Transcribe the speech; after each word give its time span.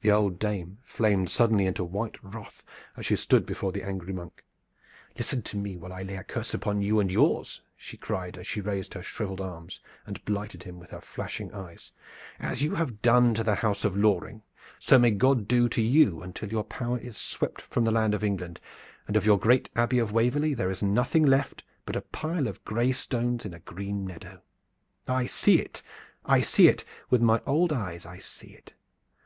The 0.00 0.10
old 0.10 0.38
dame 0.38 0.78
flamed 0.82 1.28
suddenly 1.28 1.66
into 1.66 1.84
white 1.84 2.16
wrath 2.24 2.64
as 2.96 3.04
she 3.04 3.16
stood 3.16 3.44
before 3.44 3.70
the 3.70 3.82
angry 3.82 4.14
monk: 4.14 4.42
"Listen 5.18 5.42
to 5.42 5.58
me 5.58 5.76
while 5.76 5.92
I 5.92 6.02
lay 6.04 6.16
a 6.16 6.24
curse 6.24 6.54
upon 6.54 6.80
you 6.80 7.00
and 7.00 7.12
yours!" 7.12 7.60
she 7.76 7.98
cried 7.98 8.38
as 8.38 8.46
she 8.46 8.62
raised 8.62 8.94
her 8.94 9.02
shriveled 9.02 9.42
arms 9.42 9.80
and 10.06 10.24
blighted 10.24 10.62
him 10.62 10.78
with 10.80 10.90
her 10.90 11.02
flashing 11.02 11.52
eyes 11.52 11.92
"As 12.40 12.62
you 12.62 12.76
have 12.76 13.02
done 13.02 13.34
to 13.34 13.44
the 13.44 13.56
house 13.56 13.84
of 13.84 13.94
Loring, 13.94 14.42
so 14.78 14.98
may 14.98 15.10
God 15.10 15.46
do 15.46 15.68
to 15.68 15.82
you, 15.82 16.22
until 16.22 16.48
your 16.50 16.64
power 16.64 16.96
is 16.96 17.18
swept 17.18 17.60
from 17.60 17.84
the 17.84 17.90
land 17.92 18.14
of 18.14 18.24
England, 18.24 18.62
and 19.06 19.16
of 19.18 19.26
your 19.26 19.38
great 19.38 19.68
Abbey 19.76 19.98
of 19.98 20.12
Waverley 20.12 20.54
there 20.54 20.70
is 20.70 20.82
nothing 20.82 21.24
left 21.26 21.62
but 21.84 21.94
a 21.94 22.00
pile 22.00 22.48
of 22.48 22.64
gray 22.64 22.92
stones 22.92 23.44
in 23.44 23.52
a 23.52 23.60
green 23.60 24.06
meadow! 24.06 24.40
I 25.06 25.26
see 25.26 25.58
it! 25.60 25.82
I 26.24 26.40
see 26.40 26.68
it! 26.68 26.86
With 27.10 27.20
my 27.20 27.42
old 27.46 27.70
eyes 27.70 28.06
I 28.06 28.18
see 28.18 28.52
it! 28.54 28.72